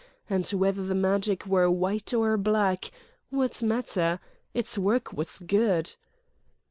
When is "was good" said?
5.13-5.93